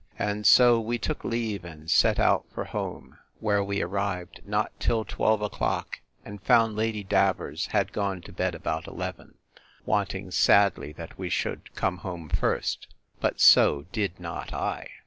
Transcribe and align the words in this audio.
And 0.17 0.47
so 0.47 0.79
we 0.79 0.97
took 0.97 1.23
leave, 1.23 1.63
and 1.63 1.87
set 1.87 2.17
out 2.19 2.45
for 2.55 2.63
home; 2.63 3.19
where 3.39 3.63
we 3.63 3.83
arrived 3.83 4.41
not 4.47 4.71
till 4.79 5.05
twelve 5.05 5.43
o'clock; 5.43 5.99
and 6.25 6.41
found 6.41 6.75
Lady 6.75 7.03
Davers 7.03 7.67
had 7.67 7.93
gone 7.93 8.19
to 8.21 8.31
bed 8.33 8.55
about 8.55 8.87
eleven, 8.87 9.35
wanting 9.85 10.31
sadly 10.31 10.91
that 10.93 11.19
we 11.19 11.29
should 11.29 11.75
come 11.75 11.97
home 11.99 12.29
first; 12.29 12.87
but 13.19 13.39
so 13.39 13.85
did 13.91 14.19
not 14.19 14.51
I. 14.55 14.89